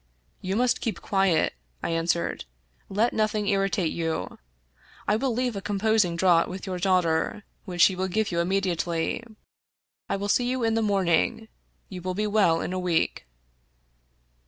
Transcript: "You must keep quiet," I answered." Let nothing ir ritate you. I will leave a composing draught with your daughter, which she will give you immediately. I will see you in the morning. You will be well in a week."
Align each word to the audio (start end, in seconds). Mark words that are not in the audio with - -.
"You 0.41 0.55
must 0.55 0.81
keep 0.81 0.99
quiet," 0.99 1.53
I 1.83 1.91
answered." 1.91 2.45
Let 2.89 3.13
nothing 3.13 3.47
ir 3.47 3.59
ritate 3.69 3.93
you. 3.93 4.39
I 5.07 5.15
will 5.15 5.31
leave 5.31 5.55
a 5.55 5.61
composing 5.61 6.15
draught 6.15 6.49
with 6.49 6.65
your 6.65 6.79
daughter, 6.79 7.43
which 7.65 7.81
she 7.83 7.95
will 7.95 8.07
give 8.07 8.31
you 8.31 8.39
immediately. 8.39 9.21
I 10.09 10.15
will 10.15 10.27
see 10.27 10.49
you 10.49 10.63
in 10.63 10.73
the 10.73 10.81
morning. 10.81 11.49
You 11.87 12.01
will 12.01 12.15
be 12.15 12.25
well 12.25 12.61
in 12.61 12.73
a 12.73 12.79
week." 12.79 13.27